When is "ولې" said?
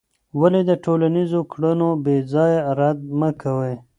0.39-0.61